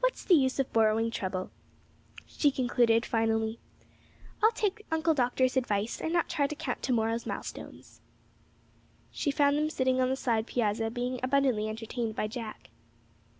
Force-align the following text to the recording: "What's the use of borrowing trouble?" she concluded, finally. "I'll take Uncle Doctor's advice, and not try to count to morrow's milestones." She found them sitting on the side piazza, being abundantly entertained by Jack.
"What's 0.00 0.24
the 0.24 0.34
use 0.34 0.58
of 0.58 0.72
borrowing 0.72 1.08
trouble?" 1.12 1.52
she 2.26 2.50
concluded, 2.50 3.06
finally. 3.06 3.60
"I'll 4.42 4.50
take 4.50 4.84
Uncle 4.90 5.14
Doctor's 5.14 5.56
advice, 5.56 6.00
and 6.00 6.12
not 6.12 6.28
try 6.28 6.48
to 6.48 6.56
count 6.56 6.82
to 6.82 6.92
morrow's 6.92 7.26
milestones." 7.26 8.00
She 9.12 9.30
found 9.30 9.56
them 9.56 9.70
sitting 9.70 10.00
on 10.00 10.08
the 10.10 10.16
side 10.16 10.48
piazza, 10.48 10.90
being 10.90 11.20
abundantly 11.22 11.68
entertained 11.68 12.16
by 12.16 12.26
Jack. 12.26 12.70